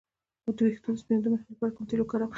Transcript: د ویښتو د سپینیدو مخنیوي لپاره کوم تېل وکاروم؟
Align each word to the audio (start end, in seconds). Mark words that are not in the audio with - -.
د 0.55 0.57
ویښتو 0.65 0.89
د 0.93 0.97
سپینیدو 1.01 1.33
مخنیوي 1.33 1.53
لپاره 1.53 1.73
کوم 1.75 1.85
تېل 1.89 1.99
وکاروم؟ 2.01 2.29